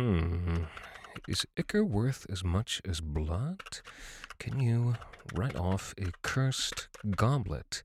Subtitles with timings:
[0.00, 0.64] Hmm.
[1.28, 3.80] Is ichor worth as much as blood?
[4.38, 4.94] Can you
[5.34, 7.82] write off a cursed goblet?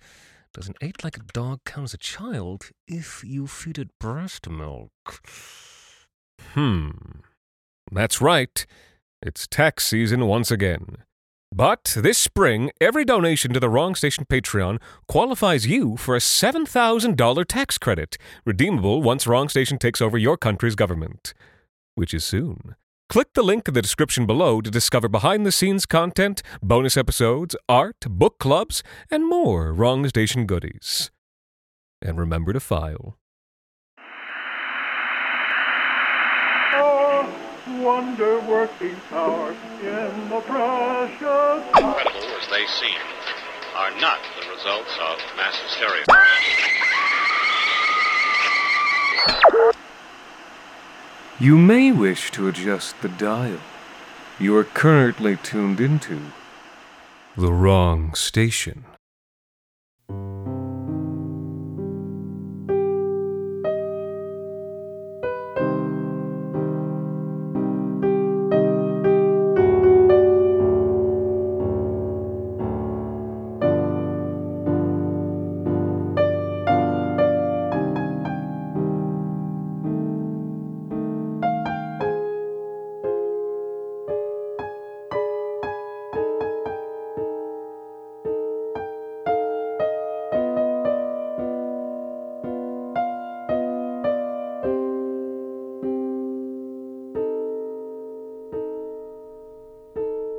[0.53, 4.49] Does an eight like a dog count as a child if you feed it breast
[4.49, 4.91] milk?
[6.53, 6.91] Hmm.
[7.91, 8.65] That's right.
[9.21, 10.99] It's tax season once again.
[11.53, 14.79] But this spring, every donation to the Wrong Station Patreon
[15.09, 20.75] qualifies you for a $7,000 tax credit, redeemable once Wrong Station takes over your country's
[20.75, 21.33] government,
[21.95, 22.75] which is soon.
[23.09, 27.55] Click the link in the description below to discover behind the scenes content, bonus episodes,
[27.67, 31.11] art, book clubs, and more Wrong Station goodies.
[32.01, 33.17] And remember to file.
[37.85, 39.51] wonder working power
[39.81, 41.63] in the precious.
[41.77, 43.01] Incredible as they seem,
[43.75, 46.05] are not the results of mass hysteria.
[51.37, 53.59] You may wish to adjust the dial.
[54.39, 56.21] You are currently tuned into
[57.35, 58.85] the wrong station.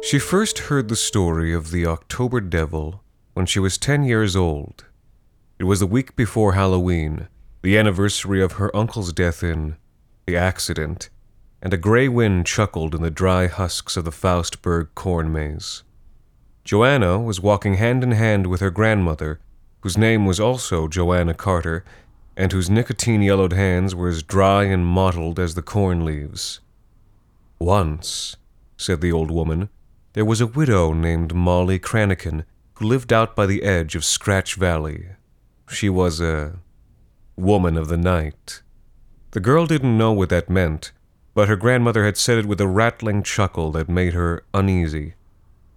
[0.07, 3.03] She first heard the story of the October Devil
[3.35, 4.85] when she was 10 years old.
[5.59, 7.27] It was the week before Halloween,
[7.63, 9.77] the anniversary of her uncle's death in
[10.25, 11.11] the accident,
[11.61, 15.83] and a gray wind chuckled in the dry husks of the Faustberg corn maze.
[16.63, 19.41] Joanna was walking hand in hand with her grandmother,
[19.81, 21.85] whose name was also Joanna Carter,
[22.37, 26.61] and whose nicotine yellowed hands were as dry and mottled as the corn leaves.
[27.59, 28.37] Once,
[28.77, 29.69] said the old woman,
[30.17, 32.47] there was a widow named Molly Cranican
[32.77, 35.09] who lived out by the edge of Scratch Valley.
[35.69, 36.55] She was a
[37.37, 38.63] woman of the night.
[39.33, 40.93] The girl didn't know what that meant,
[41.35, 45.17] but her grandmother had said it with a rattling chuckle that made her uneasy.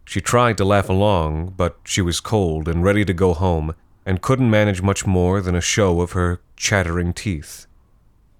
[0.05, 4.21] She tried to laugh along, but she was cold and ready to go home, and
[4.21, 7.67] couldn't manage much more than a show of her chattering teeth.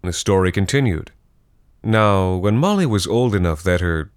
[0.04, 1.12] The story continued.
[1.84, 4.12] Now, when Molly was old enough that her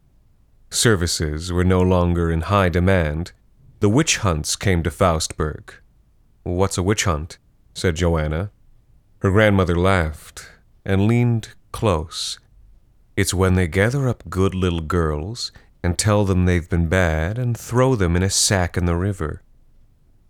[0.75, 3.33] services were no longer in high demand,
[3.81, 5.71] the witch hunts came to Faustberg.
[6.43, 7.38] What's a witch hunt?
[7.75, 8.50] said Joanna.
[9.21, 10.49] Her grandmother laughed
[10.84, 12.38] and leaned close.
[13.16, 15.53] It's when they gather up good little girls
[15.83, 19.43] and tell them they've been bad and throw them in a sack in the river.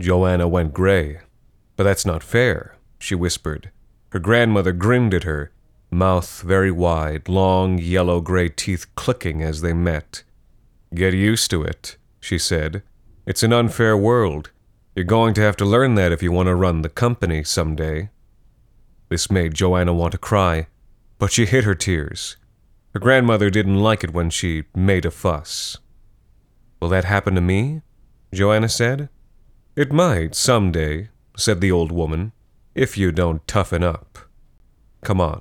[0.00, 1.20] Joanna went gray.
[1.76, 3.70] But that's not fair, she whispered.
[4.10, 5.52] Her grandmother grinned at her,
[5.90, 10.22] mouth very wide, long yellow gray teeth clicking as they met.
[10.94, 12.82] Get used to it, she said.
[13.24, 14.50] It's an unfair world.
[14.94, 18.10] You're going to have to learn that if you want to run the company someday.
[19.08, 20.66] This made Joanna want to cry,
[21.18, 22.36] but she hid her tears.
[22.92, 25.78] Her grandmother didn't like it when she made a fuss.
[26.80, 27.80] Will that happen to me?
[28.34, 29.08] Joanna said.
[29.74, 32.32] It might, some day, said the old woman,
[32.74, 34.18] if you don't toughen up.
[35.02, 35.40] Come on.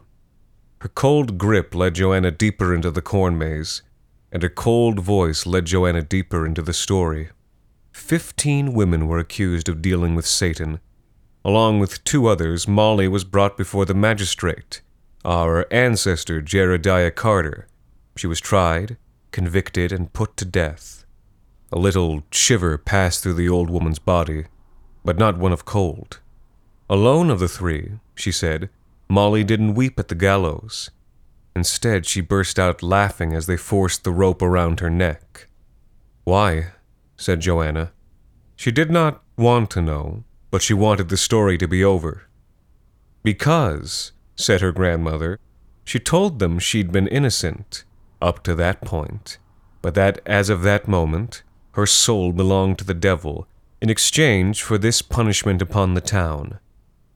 [0.80, 3.82] Her cold grip led Joanna deeper into the corn maze,
[4.32, 7.30] and a cold voice led Joanna deeper into the story.
[7.92, 10.80] Fifteen women were accused of dealing with Satan.
[11.44, 14.82] Along with two others, Molly was brought before the magistrate,
[15.26, 17.68] our ancestor Jerediah Carter.
[18.16, 18.98] She was tried,
[19.32, 21.06] convicted, and put to death.
[21.72, 24.46] A little shiver passed through the old woman's body,
[25.04, 26.20] but not one of cold.
[26.90, 28.70] Alone of the three, she said,
[29.10, 30.92] Molly didn't weep at the gallows.
[31.56, 35.48] Instead, she burst out laughing as they forced the rope around her neck.
[36.24, 36.68] Why?
[37.18, 37.92] said Joanna.
[38.56, 42.28] She did not want to know, but she wanted the story to be over.
[43.24, 45.40] Because, said her grandmother,
[45.84, 47.84] she told them she'd been innocent
[48.22, 49.38] up to that point,
[49.82, 53.48] but that as of that moment, her soul belonged to the devil
[53.82, 56.60] in exchange for this punishment upon the town.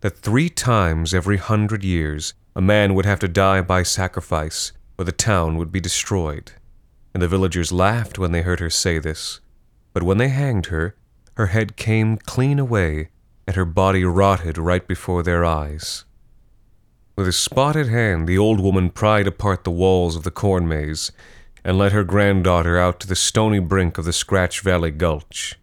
[0.01, 5.05] That three times every hundred years a man would have to die by sacrifice, or
[5.05, 6.53] the town would be destroyed.
[7.13, 9.39] And the villagers laughed when they heard her say this.
[9.93, 10.95] But when they hanged her,
[11.35, 13.09] her head came clean away,
[13.45, 16.05] and her body rotted right before their eyes.
[17.17, 21.11] With a spotted hand, the old woman pried apart the walls of the corn maze
[21.63, 25.55] and led her granddaughter out to the stony brink of the Scratch Valley Gulch.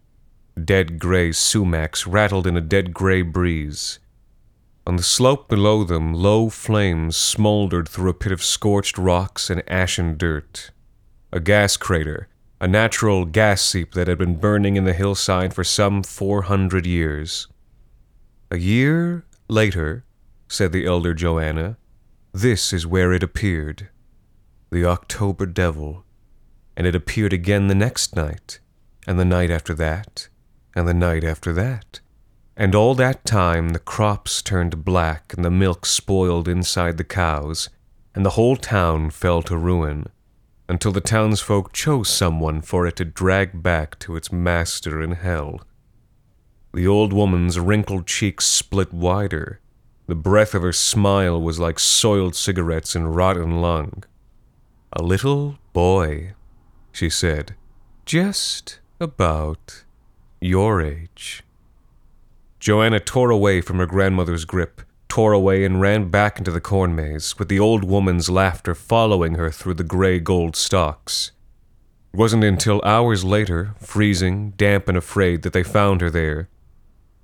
[0.61, 3.99] Dead gray sumacs rattled in a dead gray breeze.
[4.85, 9.63] On the slope below them, low flames smoldered through a pit of scorched rocks and
[9.69, 10.71] ashen dirt.
[11.31, 12.27] A gas crater,
[12.59, 16.85] a natural gas seep that had been burning in the hillside for some four hundred
[16.85, 17.47] years.
[18.51, 20.03] A year later,
[20.47, 21.77] said the elder Joanna,
[22.33, 23.89] this is where it appeared.
[24.69, 26.03] The October Devil.
[26.75, 28.59] And it appeared again the next night,
[29.05, 30.27] and the night after that,
[30.75, 31.99] and the night after that.
[32.55, 37.69] And all that time the crops turned black and the milk spoiled inside the cows,
[38.13, 40.07] and the whole town fell to ruin,
[40.69, 45.61] until the townsfolk chose someone for it to drag back to its master in hell.
[46.73, 49.59] The old woman's wrinkled cheeks split wider.
[50.07, 54.03] The breath of her smile was like soiled cigarettes and rotten lung.
[54.91, 56.33] A little boy,
[56.91, 57.55] she said,
[58.05, 59.83] just about
[60.39, 61.43] your age.
[62.63, 66.95] Joanna tore away from her grandmother's grip, tore away and ran back into the corn
[66.95, 71.33] maze, with the old woman's laughter following her through the gray gold stalks.
[72.13, 76.47] It wasn't until hours later, freezing, damp, and afraid, that they found her there.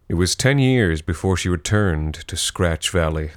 [0.09, 3.31] It was ten years before she returned to Scratch Valley.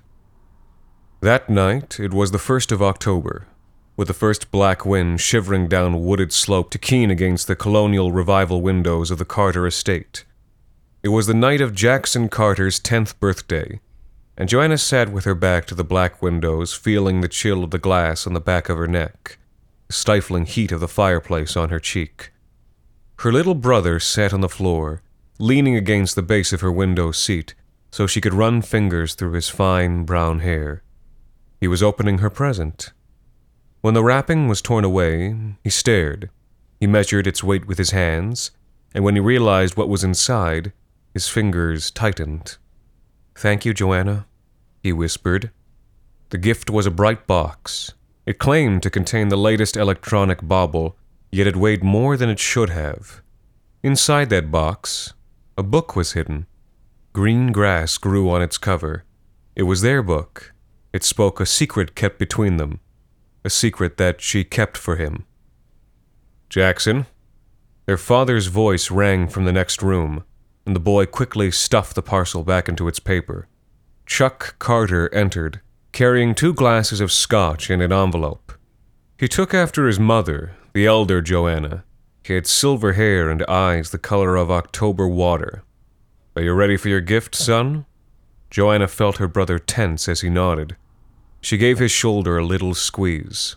[1.20, 3.46] That night, it was the first of October,
[3.96, 8.10] with the first black wind shivering down a wooded slope to keen against the colonial
[8.10, 10.24] revival windows of the Carter estate.
[11.02, 13.80] It was the night of Jackson Carter's tenth birthday,
[14.36, 17.78] and Joanna sat with her back to the black windows, feeling the chill of the
[17.78, 19.36] glass on the back of her neck,
[19.88, 22.30] the stifling heat of the fireplace on her cheek.
[23.18, 25.02] Her little brother sat on the floor,
[25.40, 27.54] leaning against the base of her window seat
[27.90, 30.84] so she could run fingers through his fine brown hair.
[31.60, 32.92] He was opening her present.
[33.80, 36.30] When the wrapping was torn away, he stared.
[36.78, 38.52] He measured its weight with his hands,
[38.94, 40.72] and when he realized what was inside,
[41.12, 42.56] his fingers tightened.
[43.34, 44.26] Thank you, Joanna,
[44.82, 45.50] he whispered.
[46.30, 47.92] The gift was a bright box.
[48.24, 50.96] It claimed to contain the latest electronic bauble,
[51.30, 53.20] yet it weighed more than it should have.
[53.82, 55.12] Inside that box,
[55.58, 56.46] a book was hidden.
[57.12, 59.04] Green grass grew on its cover.
[59.54, 60.54] It was their book.
[60.92, 62.80] It spoke a secret kept between them,
[63.44, 65.24] a secret that she kept for him.
[66.48, 67.06] Jackson?
[67.86, 70.24] Their father's voice rang from the next room,
[70.66, 73.48] and the boy quickly stuffed the parcel back into its paper.
[74.06, 75.60] Chuck Carter entered,
[75.92, 78.52] carrying two glasses of scotch in an envelope.
[79.18, 81.84] He took after his mother, the elder Joanna,
[82.24, 85.64] he had silver hair and eyes the color of October water.
[86.36, 87.84] Are you ready for your gift, son?
[88.50, 90.76] Joanna felt her brother tense as he nodded.
[91.40, 93.56] She gave his shoulder a little squeeze.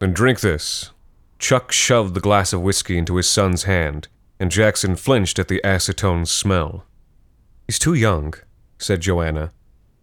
[0.00, 0.90] Then drink this.
[1.38, 4.08] Chuck shoved the glass of whiskey into his son's hand,
[4.38, 6.84] and Jackson flinched at the acetone smell.
[7.66, 8.34] He's too young,
[8.78, 9.52] said Joanna.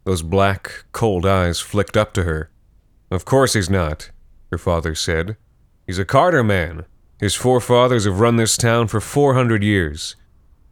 [0.04, 2.50] Those black, cold eyes flicked up to her.
[3.10, 4.12] Of course he's not,
[4.52, 5.38] her father said.
[5.86, 6.86] He's a Carter man.
[7.20, 10.16] His forefathers have run this town for 400 years.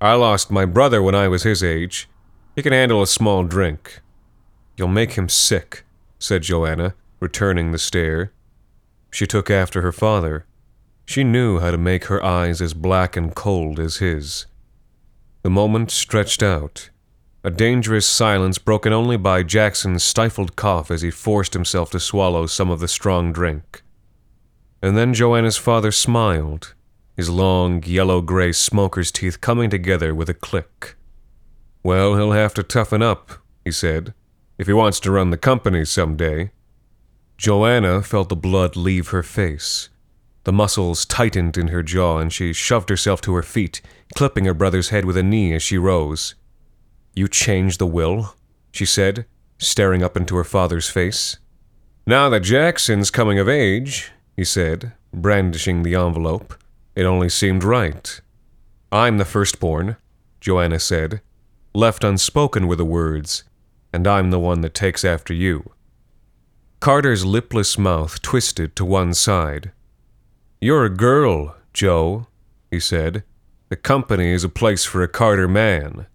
[0.01, 2.09] I lost my brother when I was his age.
[2.55, 4.01] He can handle a small drink.
[4.75, 5.83] You'll make him sick,
[6.19, 8.31] said Joanna, returning the stare.
[9.11, 10.45] She took after her father.
[11.11, 14.45] She knew how to make her eyes as black and cold as his.
[15.41, 16.89] The moment stretched out.
[17.43, 22.45] A dangerous silence broken only by Jackson's stifled cough as he forced himself to swallow
[22.45, 23.83] some of the strong drink.
[24.81, 26.75] And then Joanna's father smiled,
[27.17, 30.95] his long, yellow gray smoker's teeth coming together with a click.
[31.83, 33.31] Well, he'll have to toughen up,
[33.65, 34.13] he said,
[34.57, 36.51] if he wants to run the company some day.
[37.37, 39.89] Joanna felt the blood leave her face.
[40.43, 43.81] The muscles tightened in her jaw, and she shoved herself to her feet,
[44.15, 46.35] clipping her brother's head with a knee as she rose.
[47.13, 48.35] You changed the will?
[48.71, 49.25] she said,
[49.57, 51.37] staring up into her father's face.
[52.07, 56.55] Now that Jackson's coming of age, he said, brandishing the envelope.
[56.95, 58.19] It only seemed right.
[58.91, 59.97] I'm the firstborn,
[60.39, 61.21] Joanna said.
[61.73, 63.43] Left unspoken were the words,
[63.93, 65.71] and I'm the one that takes after you.
[66.79, 69.71] Carter's lipless mouth twisted to one side.
[70.63, 72.27] You're a girl, Joe,
[72.69, 73.23] he said.
[73.69, 76.05] The company is a place for a Carter man.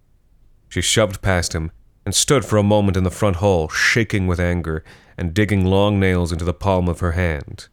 [0.69, 1.73] She shoved past him
[2.05, 4.85] and stood for a moment in the front hall, shaking with anger
[5.19, 7.67] and digging long nails into the palm of her hand.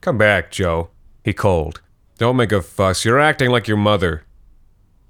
[0.00, 0.90] Come back, Joe,
[1.22, 1.80] he called.
[2.18, 3.04] Don't make a fuss.
[3.04, 4.24] You're acting like your mother.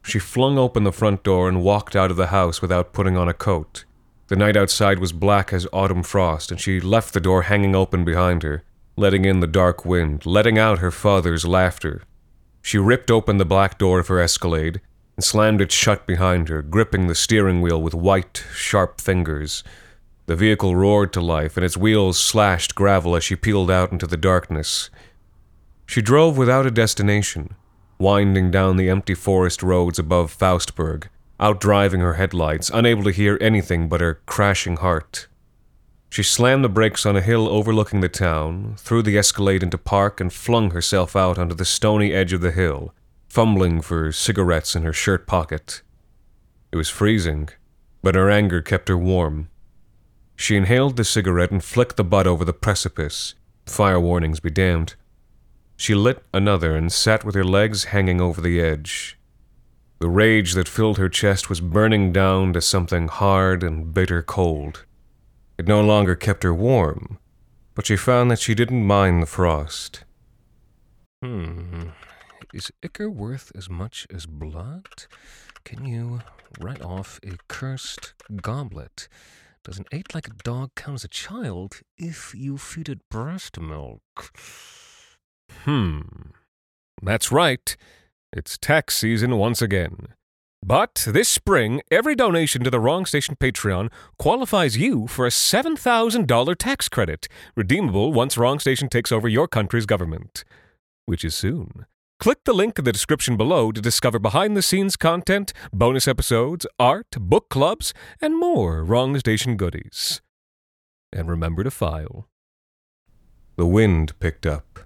[0.05, 3.27] She flung open the front door and walked out of the house without putting on
[3.27, 3.87] a coat.
[4.27, 8.05] The night outside was black as autumn frost, and she left the door hanging open
[8.05, 8.65] behind her,
[9.01, 12.03] letting in the dark wind, letting out her father's laughter.
[12.61, 14.83] She ripped open the black door of her Escalade
[15.17, 19.65] and slammed it shut behind her, gripping the steering wheel with white, sharp fingers.
[20.27, 24.07] The vehicle roared to life, and its wheels slashed gravel as she peeled out into
[24.07, 24.91] the darkness.
[25.87, 27.55] She drove without a destination,
[27.99, 31.09] winding down the empty forest roads above Faustberg,
[31.41, 35.27] outdriving her headlights, unable to hear anything but her crashing heart.
[36.11, 40.21] She slammed the brakes on a hill overlooking the town, threw the Escalade into park,
[40.21, 42.93] and flung herself out onto the stony edge of the hill,
[43.29, 45.83] fumbling for cigarettes in her shirt pocket.
[46.73, 47.49] It was freezing,
[48.03, 49.51] but her anger kept her warm.
[50.35, 53.35] She inhaled the cigarette and flicked the butt over the precipice.
[53.67, 54.97] Fire warnings be damned.
[55.77, 59.17] She lit another and sat with her legs hanging over the edge.
[60.01, 64.87] The rage that filled her chest was burning down to something hard and bitter cold.
[65.61, 67.19] It no longer kept her warm,
[67.75, 70.05] but she found that she didn't mind the frost.
[71.23, 71.91] Hmm.
[72.55, 75.05] Is ichor worth as much as blood?
[75.65, 76.23] Can you
[76.59, 79.07] write off a cursed goblet?
[79.63, 83.61] Does an eight like a dog count as a child if you feed it breast
[83.61, 84.33] milk?
[85.65, 86.01] Hmm.
[87.03, 87.77] That's right.
[88.33, 90.15] It's tax season once again.
[90.63, 96.57] But this spring, every donation to the Wrong Station Patreon qualifies you for a $7,000
[96.57, 100.45] tax credit, redeemable once Wrong Station takes over your country's government.
[101.07, 101.87] Which is soon.
[102.19, 106.67] Click the link in the description below to discover behind the scenes content, bonus episodes,
[106.79, 110.21] art, book clubs, and more Wrong Station goodies.
[111.11, 112.29] And remember to file.
[113.57, 114.81] The wind picked up.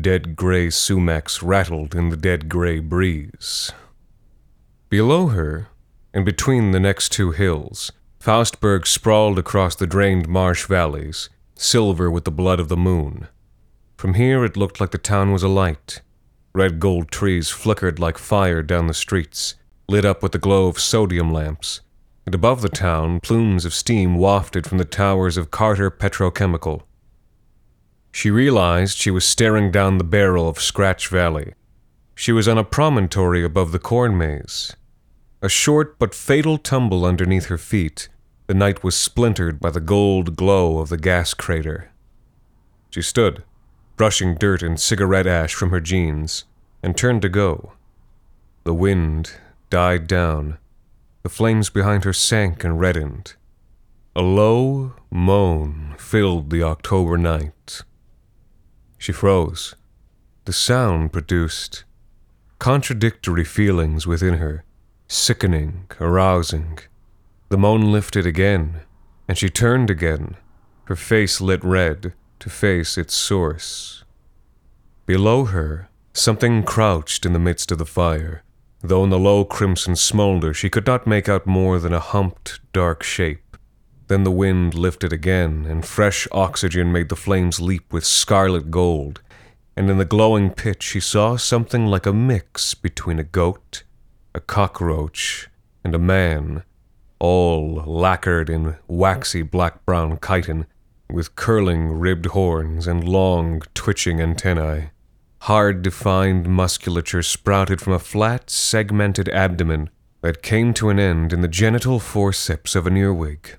[0.00, 3.72] Dead gray sumacs rattled in the dead gray breeze.
[4.90, 5.68] Below her,
[6.14, 12.24] and between the next two hills, Faustberg sprawled across the drained marsh valleys, silver with
[12.24, 13.28] the blood of the moon.
[13.98, 16.00] From here it looked like the town was alight.
[16.54, 19.56] Red gold trees flickered like fire down the streets,
[19.88, 21.82] lit up with the glow of sodium lamps,
[22.24, 26.82] and above the town plumes of steam wafted from the towers of Carter Petrochemical.
[28.10, 31.52] She realized she was staring down the barrel of Scratch Valley.
[32.18, 34.74] She was on a promontory above the corn maze.
[35.40, 38.08] A short but fatal tumble underneath her feet,
[38.48, 41.92] the night was splintered by the gold glow of the gas crater.
[42.90, 43.44] She stood,
[43.96, 46.42] brushing dirt and cigarette ash from her jeans,
[46.82, 47.74] and turned to go.
[48.64, 49.34] The wind
[49.70, 50.58] died down.
[51.22, 53.34] The flames behind her sank and reddened.
[54.16, 57.82] A low moan filled the October night.
[58.98, 59.76] She froze.
[60.46, 61.84] The sound produced
[62.58, 64.64] contradictory feelings within her,
[65.06, 66.78] sickening, arousing.
[67.50, 68.80] The moan lifted again,
[69.28, 70.36] and she turned again,
[70.84, 74.04] her face lit red, to face its source.
[75.06, 78.42] Below her, something crouched in the midst of the fire,
[78.82, 82.60] though in the low crimson smolder she could not make out more than a humped,
[82.72, 83.56] dark shape.
[84.08, 89.20] Then the wind lifted again, and fresh oxygen made the flames leap with scarlet gold,
[89.78, 93.84] and in the glowing pit she saw something like a mix between a goat,
[94.34, 95.48] a cockroach,
[95.84, 96.64] and a man,
[97.20, 100.66] all lacquered in waxy black brown chitin,
[101.08, 104.90] with curling ribbed horns and long, twitching antennae.
[105.42, 109.90] Hard defined musculature sprouted from a flat, segmented abdomen
[110.22, 113.56] that came to an end in the genital forceps of an earwig.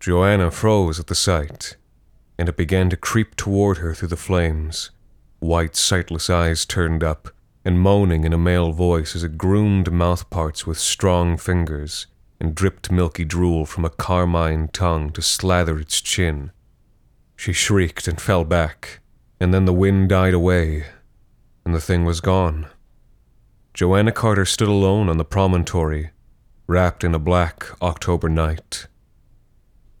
[0.00, 1.76] Joanna froze at the sight,
[2.36, 4.90] and it began to creep toward her through the flames.
[5.38, 7.28] White, sightless eyes turned up,
[7.64, 12.06] and moaning in a male voice as it groomed mouthparts with strong fingers,
[12.40, 16.52] and dripped milky drool from a carmine tongue to slather its chin.
[17.36, 19.00] She shrieked and fell back,
[19.40, 20.86] and then the wind died away,
[21.64, 22.68] and the thing was gone.
[23.74, 26.10] Joanna Carter stood alone on the promontory,
[26.66, 28.86] wrapped in a black October night.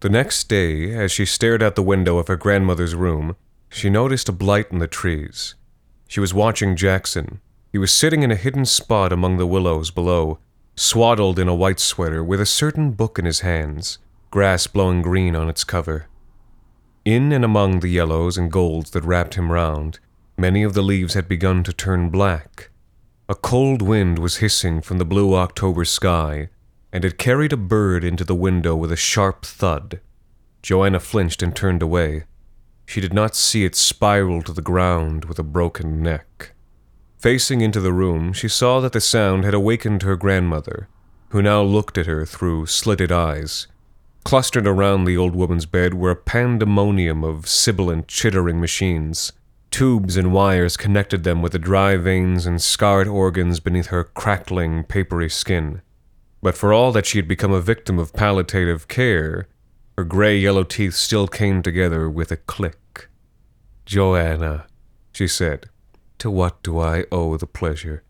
[0.00, 3.36] The next day, as she stared out the window of her grandmother's room,
[3.68, 5.54] she noticed a blight in the trees.
[6.08, 7.40] She was watching Jackson.
[7.72, 10.38] He was sitting in a hidden spot among the willows below,
[10.76, 13.98] swaddled in a white sweater with a certain book in his hands,
[14.30, 16.06] grass blowing green on its cover.
[17.04, 20.00] In and among the yellows and golds that wrapped him round,
[20.36, 22.70] many of the leaves had begun to turn black.
[23.28, 26.48] A cold wind was hissing from the blue October sky,
[26.92, 30.00] and it carried a bird into the window with a sharp thud.
[30.62, 32.24] Joanna flinched and turned away.
[32.86, 36.52] She did not see it spiral to the ground with a broken neck.
[37.18, 40.88] Facing into the room, she saw that the sound had awakened her grandmother,
[41.30, 43.66] who now looked at her through slitted eyes.
[44.24, 49.32] Clustered around the old woman's bed were a pandemonium of sibilant, chittering machines.
[49.70, 54.84] Tubes and wires connected them with the dry veins and scarred organs beneath her crackling,
[54.84, 55.82] papery skin.
[56.42, 59.48] But for all that she had become a victim of palliative care,
[59.96, 63.08] her gray yellow teeth still came together with a click.
[63.86, 64.66] Joanna,
[65.12, 65.70] she said,
[66.18, 68.02] to what do I owe the pleasure?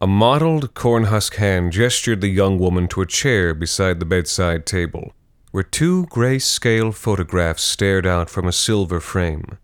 [0.00, 5.12] A mottled cornhusk hand gestured the young woman to a chair beside the bedside table,
[5.50, 9.58] where two gray scale photographs stared out from a silver frame.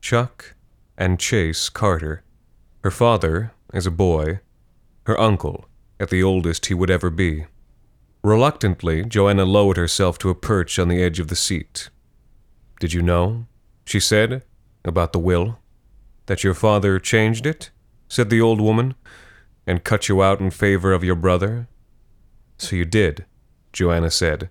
[0.00, 0.54] Chuck
[0.96, 2.22] and Chase Carter,
[2.84, 4.40] her father as a boy,
[5.06, 5.66] her uncle,
[5.98, 7.46] at the oldest he would ever be.
[8.26, 11.90] Reluctantly, Joanna lowered herself to a perch on the edge of the seat.
[12.80, 13.46] Did you know,
[13.84, 14.42] she said,
[14.84, 15.60] about the will?
[16.26, 17.70] That your father changed it?
[18.08, 18.96] said the old woman,
[19.64, 21.68] and cut you out in favor of your brother?
[22.58, 23.26] So you did,
[23.72, 24.50] Joanna said.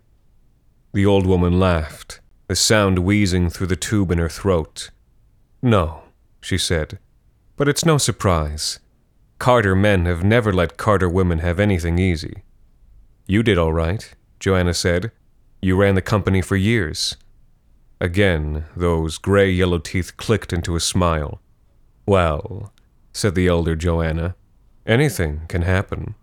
[0.94, 4.90] The old woman laughed, the sound wheezing through the tube in her throat.
[5.62, 6.04] No,
[6.40, 6.98] she said,
[7.58, 8.80] but it's no surprise.
[9.38, 12.45] Carter men have never let Carter women have anything easy.
[13.28, 15.12] You did all right, Joanna said.
[15.62, 17.18] You ran the company for years.
[18.00, 21.42] Again, those gray yellow teeth clicked into a smile.
[22.06, 22.72] Well,
[23.14, 24.36] said the elder Joanna,
[24.86, 26.14] anything can happen.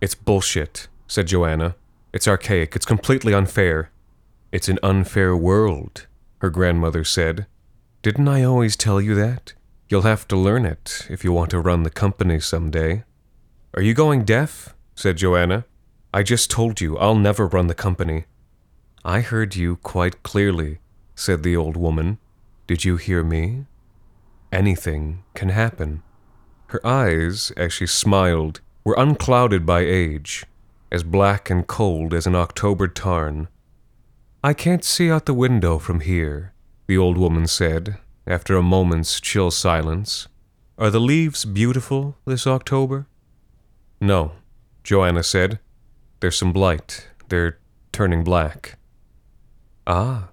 [0.00, 1.74] It's bullshit, said Joanna.
[2.12, 2.74] It's archaic.
[2.74, 3.90] It's completely unfair.
[4.52, 6.06] It's an unfair world,
[6.38, 7.46] her grandmother said.
[8.00, 9.52] Didn't I always tell you that?
[9.88, 13.04] You'll have to learn it if you want to run the company someday.
[13.74, 14.74] Are you going deaf?
[14.94, 15.66] said Joanna.
[16.16, 18.24] I just told you I'll never run the company.
[19.04, 20.78] I heard you quite clearly,
[21.14, 22.16] said the old woman.
[22.66, 23.66] Did you hear me?
[24.50, 26.02] Anything can happen.
[26.68, 30.46] Her eyes, as she smiled, were unclouded by age,
[30.90, 33.48] as black and cold as an October tarn.
[34.42, 36.54] I can't see out the window from here,
[36.86, 40.28] the old woman said, after a moment's chill silence.
[40.78, 43.06] Are the leaves beautiful this October?
[44.00, 44.32] No,
[44.82, 45.58] Joanna said.
[46.20, 47.08] There's some blight.
[47.28, 47.58] They're
[47.92, 48.78] turning black.
[49.86, 50.28] Ah,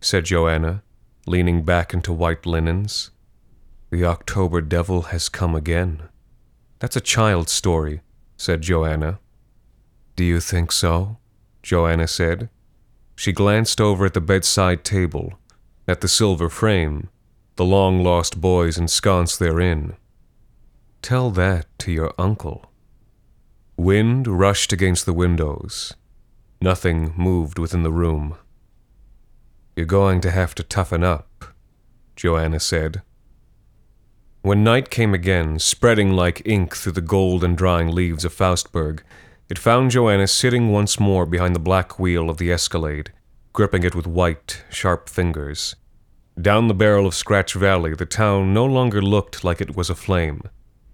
[0.00, 0.82] said Joanna,
[1.26, 3.10] leaning back into white linens.
[3.90, 6.02] The October devil has come again.
[6.78, 8.00] That's a child's story,
[8.36, 9.18] said Joanna.
[10.16, 11.18] Do you think so?
[11.62, 12.48] Joanna said.
[13.16, 15.38] She glanced over at the bedside table,
[15.86, 17.08] at the silver frame,
[17.56, 19.96] the long lost boys ensconced therein.
[21.02, 22.69] Tell that to your uncle.
[23.80, 25.94] Wind rushed against the windows.
[26.60, 28.36] Nothing moved within the room.
[29.74, 31.46] You're going to have to toughen up,
[32.14, 33.00] Joanna said.
[34.42, 39.00] When night came again, spreading like ink through the gold and drying leaves of Faustberg,
[39.48, 43.12] it found Joanna sitting once more behind the black wheel of the Escalade,
[43.54, 45.74] gripping it with white, sharp fingers.
[46.38, 50.42] Down the barrel of Scratch Valley, the town no longer looked like it was aflame.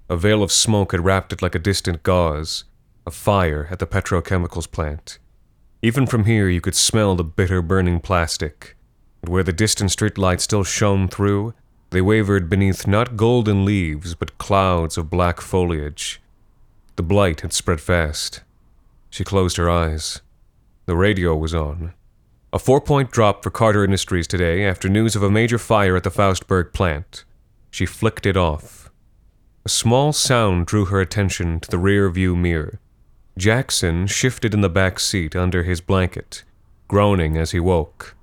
[0.09, 2.62] A veil of smoke had wrapped it like a distant gauze,
[3.07, 5.19] a fire at the petrochemicals plant.
[5.83, 8.77] Even from here, you could smell the bitter burning plastic
[9.27, 11.53] and where the distant streetlights still shone through,
[11.90, 16.21] they wavered beneath not golden leaves, but clouds of black foliage.
[16.95, 18.42] The blight had spread fast.
[19.11, 20.23] She closed her eyes.
[20.87, 21.92] The radio was on.
[22.53, 26.05] A four point drop for Carter Industries today after news of a major fire at
[26.05, 27.25] the Faustberg plant.
[27.71, 28.90] She flicked it off.
[29.64, 32.79] A small sound drew her attention to the rear view mirror.
[33.38, 36.42] Jackson shifted in the back seat under his blanket,
[36.88, 38.16] groaning as he woke.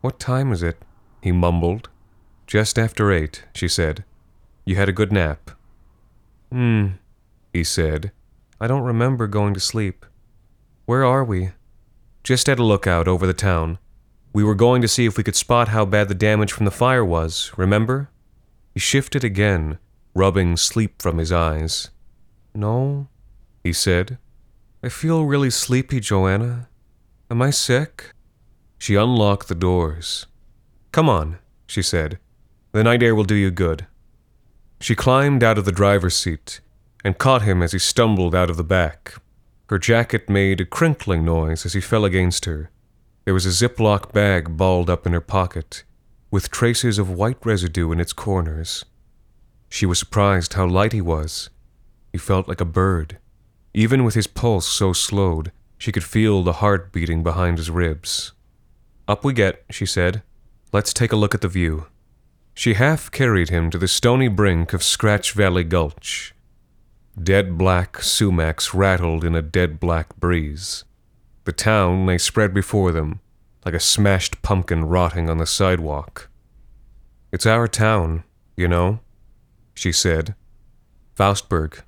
[0.00, 0.78] What time is it?
[1.20, 1.90] he mumbled.
[2.46, 4.04] Just after eight, she said.
[4.64, 5.50] You had a good nap.
[6.50, 6.92] Hmm,
[7.52, 8.10] he said.
[8.58, 10.06] I don't remember going to sleep.
[10.86, 11.50] Where are we?
[12.24, 13.78] Just at a lookout over the town.
[14.32, 16.70] We were going to see if we could spot how bad the damage from the
[16.70, 18.08] fire was, remember?
[18.72, 19.78] He shifted again,
[20.14, 21.90] rubbing sleep from his eyes.
[22.54, 23.08] No,
[23.62, 24.16] he said.
[24.80, 26.68] I feel really sleepy, Joanna.
[27.30, 28.12] Am I sick?
[28.78, 30.26] She unlocked the doors.
[30.92, 32.20] Come on, she said.
[32.70, 33.86] The night air will do you good.
[34.80, 36.60] She climbed out of the driver's seat
[37.04, 39.14] and caught him as he stumbled out of the back.
[39.68, 42.70] Her jacket made a crinkling noise as he fell against her.
[43.24, 45.82] There was a Ziploc bag balled up in her pocket,
[46.30, 48.84] with traces of white residue in its corners.
[49.68, 51.50] She was surprised how light he was.
[52.12, 53.18] He felt like a bird.
[53.74, 58.32] Even with his pulse so slowed, she could feel the heart beating behind his ribs.
[59.06, 60.22] Up we get, she said.
[60.72, 61.86] Let's take a look at the view.
[62.54, 66.34] She half carried him to the stony brink of Scratch Valley Gulch.
[67.20, 70.84] Dead black sumacs rattled in a dead black breeze.
[71.44, 73.20] The town lay spread before them,
[73.64, 76.28] like a smashed pumpkin rotting on the sidewalk.
[77.32, 78.24] It's our town,
[78.56, 79.00] you know,
[79.74, 80.34] she said.
[81.16, 81.82] Faustberg.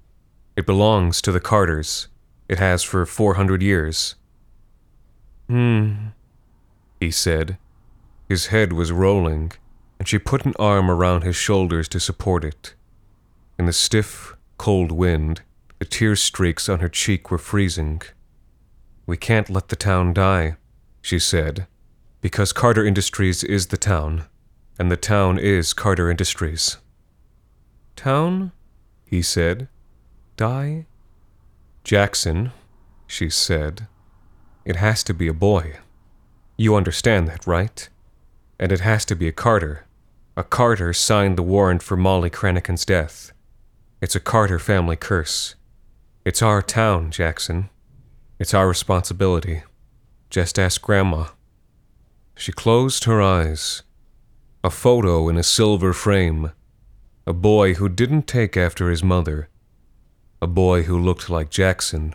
[0.56, 2.08] It belongs to the Carters.
[2.48, 4.16] It has for 400 years.
[5.48, 6.08] Hmm,
[6.98, 7.58] he said.
[8.28, 9.52] His head was rolling,
[9.98, 12.74] and she put an arm around his shoulders to support it.
[13.58, 15.42] In the stiff, cold wind,
[15.78, 18.02] the tear streaks on her cheek were freezing.
[19.06, 20.56] We can't let the town die,
[21.02, 21.66] she said,
[22.20, 24.24] because Carter Industries is the town,
[24.78, 26.76] and the town is Carter Industries.
[27.96, 28.52] Town?
[29.06, 29.68] he said.
[30.40, 30.86] Die?
[31.84, 32.52] Jackson,
[33.06, 33.88] she said.
[34.64, 35.80] It has to be a boy.
[36.56, 37.86] You understand that, right?
[38.58, 39.84] And it has to be a Carter.
[40.38, 43.32] A Carter signed the warrant for Molly Cranican's death.
[44.00, 45.56] It's a Carter family curse.
[46.24, 47.68] It's our town, Jackson.
[48.38, 49.64] It's our responsibility.
[50.30, 51.26] Just ask Grandma.
[52.34, 53.82] She closed her eyes.
[54.64, 56.52] A photo in a silver frame.
[57.26, 59.49] A boy who didn't take after his mother.
[60.42, 62.14] A boy who looked like Jackson.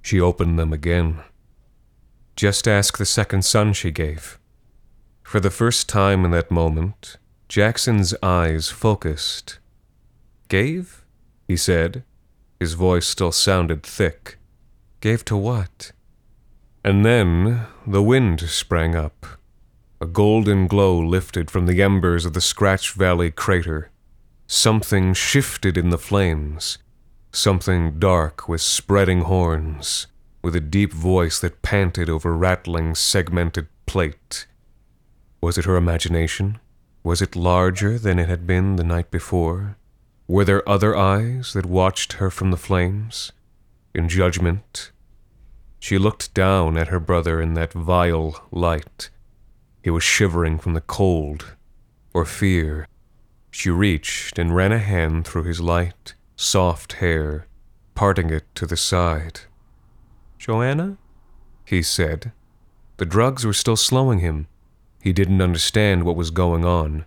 [0.00, 1.20] She opened them again.
[2.36, 4.38] Just ask the second son she gave.
[5.22, 9.58] For the first time in that moment, Jackson's eyes focused.
[10.48, 11.04] Gave?
[11.46, 12.02] he said.
[12.58, 14.38] His voice still sounded thick.
[15.00, 15.92] Gave to what?
[16.82, 19.26] And then the wind sprang up.
[20.00, 23.90] A golden glow lifted from the embers of the Scratch Valley crater.
[24.46, 26.78] Something shifted in the flames.
[27.32, 30.06] Something dark with spreading horns,
[30.42, 34.46] with a deep voice that panted over rattling, segmented plate.
[35.40, 36.58] Was it her imagination?
[37.02, 39.76] Was it larger than it had been the night before?
[40.26, 43.30] Were there other eyes that watched her from the flames?
[43.94, 44.90] In judgment?
[45.78, 49.10] She looked down at her brother in that vile light.
[49.84, 51.54] He was shivering from the cold
[52.12, 52.88] or fear.
[53.52, 57.46] She reached and ran a hand through his light, soft hair,
[57.94, 59.40] parting it to the side.
[60.38, 60.98] Joanna?
[61.64, 62.32] he said.
[62.98, 64.46] The drugs were still slowing him.
[65.02, 67.04] He didn't understand what was going on.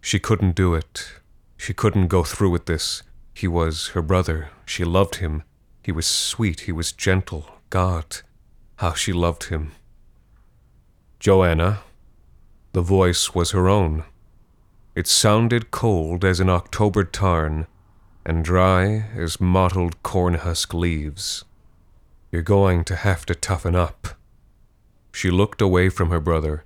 [0.00, 1.08] She couldn't do it.
[1.56, 3.02] She couldn't go through with this.
[3.34, 4.50] He was her brother.
[4.64, 5.42] She loved him.
[5.82, 6.60] He was sweet.
[6.60, 7.46] He was gentle.
[7.70, 8.18] God,
[8.76, 9.72] how she loved him.
[11.18, 11.80] Joanna.
[12.72, 14.04] The voice was her own.
[14.94, 17.66] It sounded cold as an October tarn,
[18.28, 21.46] and dry as mottled corn husk leaves.
[22.30, 24.08] You're going to have to toughen up.
[25.10, 26.64] She looked away from her brother,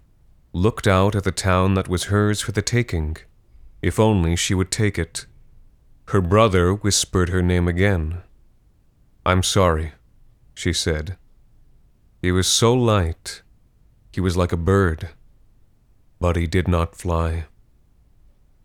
[0.52, 3.16] looked out at the town that was hers for the taking.
[3.80, 5.26] If only she would take it.
[6.08, 8.22] Her brother whispered her name again.
[9.24, 9.92] I'm sorry,
[10.54, 11.16] she said.
[12.20, 13.42] He was so light.
[14.10, 15.10] He was like a bird.
[16.18, 17.44] But he did not fly.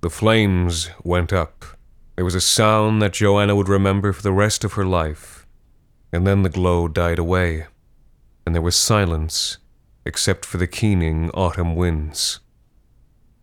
[0.01, 1.76] The flames went up.
[2.17, 5.45] There was a sound that Joanna would remember for the rest of her life.
[6.11, 7.67] And then the glow died away,
[8.43, 9.59] and there was silence
[10.03, 12.39] except for the keening autumn winds.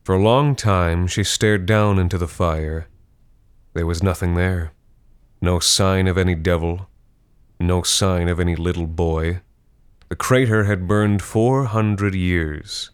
[0.02, 2.88] For a long time she stared down into the fire.
[3.74, 4.72] There was nothing there.
[5.40, 6.88] No sign of any devil.
[7.60, 9.42] No sign of any little boy.
[10.08, 12.90] The crater had burned four hundred years.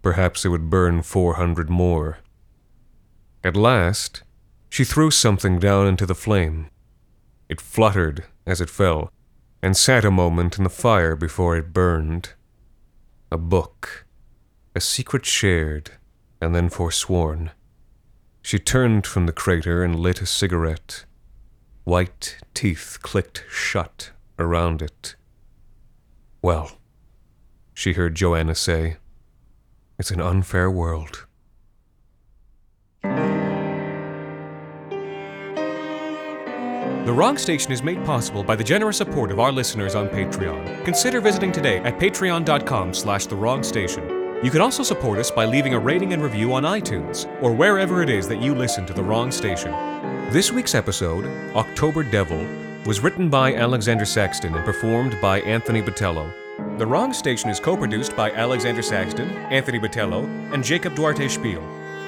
[0.00, 2.18] Perhaps it would burn four hundred more.
[3.44, 4.21] At last,
[4.72, 6.66] she threw something down into the flame.
[7.46, 9.12] It fluttered as it fell,
[9.62, 12.30] and sat a moment in the fire before it burned.
[13.30, 14.06] A book,
[14.74, 15.90] a secret shared
[16.40, 17.50] and then forsworn.
[18.40, 21.04] She turned from the crater and lit a cigarette.
[21.84, 25.16] White teeth clicked shut around it.
[26.40, 26.78] Well,
[27.74, 28.96] she heard Joanna say,
[29.98, 31.26] it's an unfair world.
[37.04, 40.84] The Wrong Station is made possible by the generous support of our listeners on Patreon.
[40.84, 44.38] Consider visiting today at patreon.com slash the wrong station.
[44.44, 48.02] You can also support us by leaving a rating and review on iTunes or wherever
[48.02, 49.72] it is that you listen to The Wrong Station.
[50.30, 51.24] This week's episode,
[51.56, 52.46] October Devil,
[52.86, 56.32] was written by Alexander Saxton and performed by Anthony Botello.
[56.78, 61.62] The Wrong Station is co-produced by Alexander Saxton, Anthony Botello, and Jacob Duarte Spiel,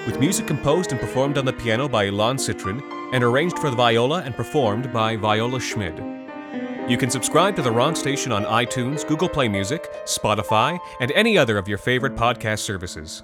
[0.06, 2.80] with music composed and performed on the piano by Ilan Citrin
[3.12, 5.98] and arranged for the viola and performed by Viola Schmid.
[6.88, 11.38] You can subscribe to The Wrong Station on iTunes, Google Play Music, Spotify, and any
[11.38, 13.22] other of your favorite podcast services.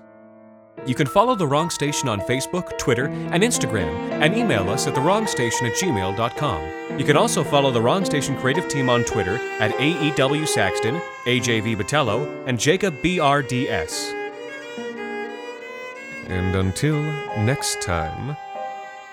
[0.87, 4.95] You can follow The Wrong Station on Facebook, Twitter, and Instagram, and email us at
[4.95, 6.99] thewrongstation at gmail.com.
[6.99, 10.95] You can also follow The Wrong Station creative team on Twitter at AEW Saxton,
[11.27, 14.17] AJV Botello, and Jacob BRDS.
[16.29, 17.03] And until
[17.45, 18.37] next time,